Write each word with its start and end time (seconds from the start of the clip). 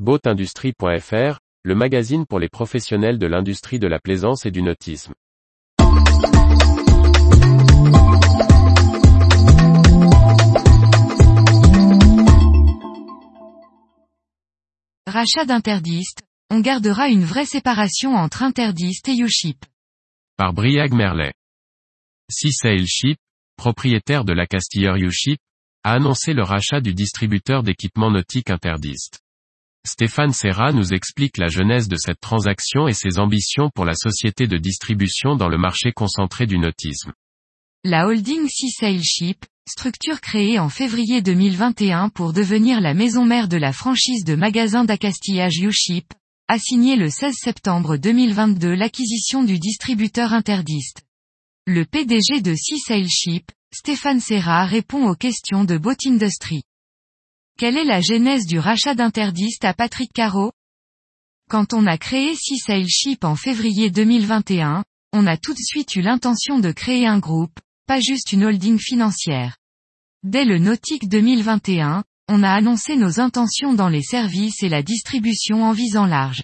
Boatindustrie.fr, 0.00 1.38
le 1.62 1.74
magazine 1.76 2.26
pour 2.26 2.40
les 2.40 2.48
professionnels 2.48 3.16
de 3.16 3.28
l'industrie 3.28 3.78
de 3.78 3.86
la 3.86 4.00
plaisance 4.00 4.44
et 4.44 4.50
du 4.50 4.60
nautisme. 4.60 5.14
Rachat 15.06 15.44
d'Interdist, 15.46 16.22
on 16.50 16.58
gardera 16.58 17.06
une 17.08 17.22
vraie 17.22 17.46
séparation 17.46 18.16
entre 18.16 18.42
Interdist 18.42 19.08
et 19.08 19.14
YouShip. 19.14 19.64
Par 20.36 20.52
Briag 20.52 20.92
Merlet. 20.92 21.34
Seasail 22.28 22.84
Ship, 22.88 23.16
propriétaire 23.56 24.24
de 24.24 24.32
la 24.32 24.46
Castilleur 24.48 24.96
YouShip, 24.96 25.38
a 25.84 25.92
annoncé 25.92 26.32
le 26.32 26.42
rachat 26.42 26.80
du 26.80 26.94
distributeur 26.94 27.62
d'équipements 27.62 28.10
nautiques 28.10 28.50
Interdist. 28.50 29.23
Stéphane 29.86 30.32
Serra 30.32 30.72
nous 30.72 30.94
explique 30.94 31.36
la 31.36 31.48
genèse 31.48 31.88
de 31.88 31.96
cette 31.96 32.20
transaction 32.20 32.88
et 32.88 32.94
ses 32.94 33.18
ambitions 33.18 33.70
pour 33.74 33.84
la 33.84 33.94
société 33.94 34.46
de 34.46 34.56
distribution 34.56 35.36
dans 35.36 35.48
le 35.48 35.58
marché 35.58 35.92
concentré 35.92 36.46
du 36.46 36.58
nautisme. 36.58 37.12
La 37.84 38.06
holding 38.06 38.48
Seasail 38.48 39.04
Ship, 39.04 39.44
structure 39.68 40.22
créée 40.22 40.58
en 40.58 40.70
février 40.70 41.20
2021 41.20 42.08
pour 42.08 42.32
devenir 42.32 42.80
la 42.80 42.94
maison 42.94 43.26
mère 43.26 43.46
de 43.46 43.58
la 43.58 43.74
franchise 43.74 44.24
de 44.24 44.34
magasins 44.34 44.84
d'accastillage 44.84 45.56
YouShip, 45.56 46.14
a 46.48 46.58
signé 46.58 46.96
le 46.96 47.10
16 47.10 47.34
septembre 47.36 47.98
2022 47.98 48.74
l'acquisition 48.74 49.44
du 49.44 49.58
distributeur 49.58 50.32
Interdist. 50.32 51.02
Le 51.66 51.84
PDG 51.84 52.40
de 52.40 52.54
Seasail 52.54 53.08
Ship, 53.10 53.50
Stéphane 53.70 54.20
Serra 54.20 54.64
répond 54.64 55.06
aux 55.08 55.14
questions 55.14 55.64
de 55.64 55.76
Boat 55.76 55.96
Industry. 56.06 56.62
Quelle 57.56 57.76
est 57.76 57.84
la 57.84 58.00
genèse 58.00 58.46
du 58.46 58.58
rachat 58.58 58.96
d'Interdist 58.96 59.64
à 59.64 59.74
Patrick 59.74 60.12
Caro? 60.12 60.50
Quand 61.48 61.72
on 61.72 61.86
a 61.86 61.96
créé 61.98 62.34
Seasail 62.34 62.88
Ship 62.88 63.22
en 63.22 63.36
février 63.36 63.90
2021, 63.90 64.82
on 65.12 65.26
a 65.28 65.36
tout 65.36 65.52
de 65.52 65.60
suite 65.60 65.94
eu 65.94 66.00
l'intention 66.00 66.58
de 66.58 66.72
créer 66.72 67.06
un 67.06 67.20
groupe, 67.20 67.60
pas 67.86 68.00
juste 68.00 68.32
une 68.32 68.44
holding 68.44 68.80
financière. 68.80 69.56
Dès 70.24 70.44
le 70.44 70.58
Nautique 70.58 71.08
2021, 71.08 72.02
on 72.28 72.42
a 72.42 72.50
annoncé 72.50 72.96
nos 72.96 73.20
intentions 73.20 73.72
dans 73.72 73.88
les 73.88 74.02
services 74.02 74.64
et 74.64 74.68
la 74.68 74.82
distribution 74.82 75.62
en 75.62 75.70
visant 75.70 76.06
large. 76.06 76.42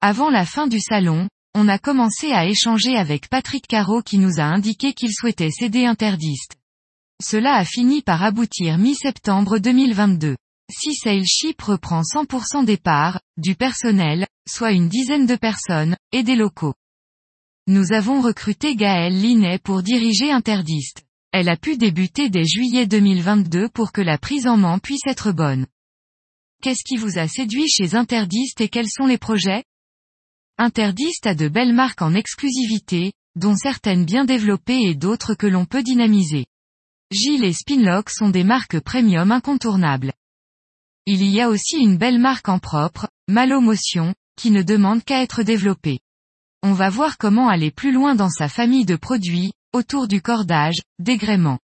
Avant 0.00 0.30
la 0.30 0.46
fin 0.46 0.66
du 0.66 0.80
salon, 0.80 1.28
on 1.54 1.68
a 1.68 1.78
commencé 1.78 2.32
à 2.32 2.46
échanger 2.46 2.96
avec 2.96 3.28
Patrick 3.28 3.66
Caro 3.66 4.00
qui 4.00 4.16
nous 4.16 4.40
a 4.40 4.44
indiqué 4.44 4.94
qu'il 4.94 5.12
souhaitait 5.12 5.50
céder 5.50 5.84
Interdist. 5.84 6.58
Cela 7.20 7.56
a 7.56 7.64
fini 7.64 8.00
par 8.00 8.22
aboutir 8.22 8.78
mi-septembre 8.78 9.58
2022. 9.58 10.36
Ship 10.70 11.60
reprend 11.62 12.02
100% 12.02 12.64
des 12.64 12.76
parts, 12.76 13.20
du 13.36 13.54
personnel, 13.54 14.26
soit 14.48 14.72
une 14.72 14.88
dizaine 14.88 15.26
de 15.26 15.36
personnes, 15.36 15.96
et 16.12 16.22
des 16.22 16.36
locaux. 16.36 16.74
Nous 17.66 17.92
avons 17.92 18.20
recruté 18.20 18.76
Gaëlle 18.76 19.20
Linet 19.20 19.58
pour 19.58 19.82
diriger 19.82 20.30
Interdist. 20.30 21.04
Elle 21.32 21.48
a 21.48 21.56
pu 21.56 21.76
débuter 21.76 22.30
dès 22.30 22.44
juillet 22.44 22.86
2022 22.86 23.68
pour 23.68 23.92
que 23.92 24.00
la 24.00 24.18
prise 24.18 24.46
en 24.46 24.56
main 24.56 24.78
puisse 24.78 25.06
être 25.06 25.32
bonne. 25.32 25.66
Qu'est-ce 26.62 26.84
qui 26.84 26.96
vous 26.96 27.18
a 27.18 27.28
séduit 27.28 27.68
chez 27.68 27.94
Interdist 27.94 28.60
et 28.60 28.68
quels 28.68 28.90
sont 28.90 29.06
les 29.06 29.18
projets? 29.18 29.64
Interdist 30.56 31.26
a 31.26 31.34
de 31.34 31.48
belles 31.48 31.74
marques 31.74 32.02
en 32.02 32.14
exclusivité, 32.14 33.12
dont 33.36 33.54
certaines 33.54 34.04
bien 34.04 34.24
développées 34.24 34.82
et 34.82 34.94
d'autres 34.94 35.34
que 35.34 35.46
l'on 35.46 35.66
peut 35.66 35.82
dynamiser. 35.82 36.46
Gilles 37.12 37.44
et 37.44 37.52
Spinlock 37.52 38.10
sont 38.10 38.30
des 38.30 38.44
marques 38.44 38.80
premium 38.80 39.30
incontournables. 39.30 40.12
Il 41.10 41.22
y 41.22 41.40
a 41.40 41.48
aussi 41.48 41.78
une 41.78 41.96
belle 41.96 42.18
marque 42.18 42.50
en 42.50 42.58
propre, 42.58 43.08
Malomotion, 43.28 44.14
qui 44.36 44.50
ne 44.50 44.60
demande 44.60 45.02
qu'à 45.02 45.22
être 45.22 45.42
développée. 45.42 46.00
On 46.62 46.74
va 46.74 46.90
voir 46.90 47.16
comment 47.16 47.48
aller 47.48 47.70
plus 47.70 47.92
loin 47.92 48.14
dans 48.14 48.28
sa 48.28 48.46
famille 48.46 48.84
de 48.84 48.94
produits, 48.94 49.52
autour 49.72 50.06
du 50.06 50.20
cordage, 50.20 50.82
dégrément. 50.98 51.60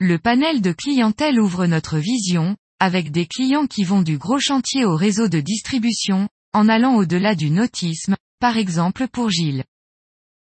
Le 0.00 0.18
panel 0.18 0.62
de 0.62 0.72
clientèle 0.72 1.38
ouvre 1.38 1.66
notre 1.66 1.98
vision, 1.98 2.56
avec 2.80 3.10
des 3.10 3.26
clients 3.26 3.66
qui 3.66 3.84
vont 3.84 4.00
du 4.00 4.16
gros 4.16 4.40
chantier 4.40 4.86
au 4.86 4.96
réseau 4.96 5.28
de 5.28 5.40
distribution, 5.40 6.30
en 6.54 6.66
allant 6.70 6.94
au-delà 6.94 7.34
du 7.34 7.50
nautisme, 7.50 8.16
par 8.40 8.56
exemple 8.56 9.06
pour 9.06 9.28
Gilles. 9.28 9.64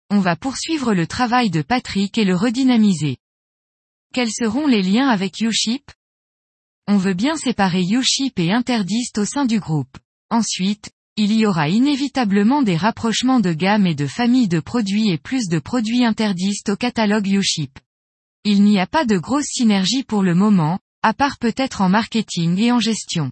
On 0.09 0.21
va 0.21 0.35
poursuivre 0.35 0.95
le 0.95 1.07
travail 1.07 1.51
de 1.51 1.61
Patrick 1.61 2.17
et 2.17 2.25
le 2.25 2.37
redynamiser. 2.37 3.19
Quels 4.15 4.33
seront 4.33 4.67
les 4.67 4.81
liens 4.81 5.09
avec 5.09 5.41
YouShip? 5.41 5.91
On 6.91 6.97
veut 6.97 7.13
bien 7.13 7.37
séparer 7.37 7.83
YouShip 7.83 8.39
et 8.39 8.51
Interdist 8.51 9.19
au 9.19 9.27
sein 9.27 9.45
du 9.45 9.61
groupe. 9.61 9.99
Ensuite, 10.31 10.91
il 11.17 11.33
y 11.33 11.45
aura 11.45 11.69
inévitablement 11.69 12.63
des 12.63 12.79
rapprochements 12.79 13.41
de 13.41 13.53
gamme 13.53 13.87
et 13.87 13.95
de 13.95 14.07
familles 14.07 14.49
de 14.49 14.59
produits 14.59 15.11
et 15.11 15.19
plus 15.19 15.49
de 15.49 15.59
produits 15.59 16.07
Interdist 16.07 16.71
au 16.71 16.77
catalogue 16.77 17.27
YouShip. 17.27 17.79
Il 18.45 18.63
n'y 18.63 18.81
a 18.81 18.87
pas 18.87 19.05
de 19.05 19.19
grosse 19.19 19.49
synergie 19.49 20.03
pour 20.03 20.23
le 20.23 20.35
moment, 20.35 20.79
à 21.03 21.13
part 21.13 21.37
peut-être 21.37 21.83
en 21.83 21.91
marketing 21.91 22.59
et 22.59 22.73
en 22.73 22.81
gestion. 22.81 23.31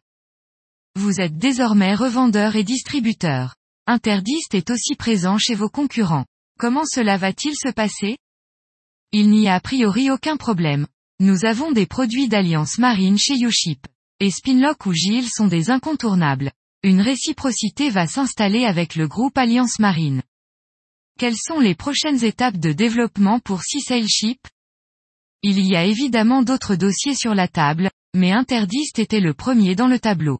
Vous 0.95 1.23
êtes 1.23 1.39
désormais 1.39 1.95
revendeur 1.95 2.57
et 2.57 2.65
distributeur. 2.65 3.55
Interdist 3.87 4.55
est 4.55 4.69
aussi 4.69 4.97
présent 4.97 5.39
chez 5.39 5.55
vos 5.55 5.71
concurrents. 5.71 6.27
Comment 6.59 6.85
cela 6.85 7.17
va-t-il 7.17 7.55
se 7.57 7.73
passer? 7.73 8.19
Il 9.13 9.31
n'y 9.31 9.49
a 9.49 9.55
a 9.55 9.61
priori 9.61 10.11
aucun 10.11 10.37
problème. 10.37 10.87
Nous 11.19 11.47
avons 11.47 11.73
des 11.73 11.87
produits 11.87 12.29
d'alliance 12.29 12.77
marine 12.77 13.17
chez 13.17 13.37
YouShip. 13.37 13.87
Et 14.21 14.31
Spinlock 14.31 14.85
ou 14.85 14.93
Gilles 14.93 15.31
sont 15.31 15.47
des 15.47 15.71
incontournables. 15.71 16.53
Une 16.83 17.01
réciprocité 17.01 17.89
va 17.89 18.07
s'installer 18.07 18.67
avec 18.67 18.97
le 18.97 19.09
groupe 19.09 19.39
Alliance 19.39 19.79
Marine. 19.79 20.23
Quelles 21.19 21.39
sont 21.39 21.59
les 21.59 21.75
prochaines 21.75 22.23
étapes 22.23 22.59
de 22.59 22.73
développement 22.73 23.41
pour 23.41 23.63
Seasail 23.63 24.07
Ship? 24.07 24.47
Il 25.43 25.59
y 25.59 25.75
a 25.75 25.87
évidemment 25.87 26.43
d'autres 26.43 26.75
dossiers 26.75 27.15
sur 27.15 27.35
la 27.35 27.49
table, 27.49 27.91
mais 28.15 28.33
Interdist 28.33 28.99
était 28.99 29.21
le 29.21 29.33
premier 29.33 29.75
dans 29.75 29.89
le 29.89 29.99
tableau. 29.99 30.39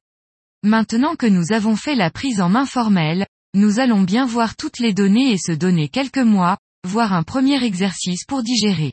Maintenant 0.63 1.17
que 1.17 1.27
nous 1.27 1.53
avons 1.53 1.77
fait 1.77 1.95
la 1.95 2.11
prise 2.11 2.43
en 2.43 2.51
main 2.51 2.67
formelle, 2.67 3.27
nous 3.55 3.81
allons 3.81 4.03
bien 4.03 4.27
voir 4.27 4.57
toutes 4.57 4.79
les 4.79 4.93
données 4.93 5.33
et 5.33 5.39
se 5.39 5.53
donner 5.53 5.89
quelques 5.89 6.19
mois, 6.19 6.59
voire 6.85 7.15
un 7.15 7.23
premier 7.23 7.65
exercice 7.65 8.27
pour 8.27 8.43
digérer. 8.43 8.93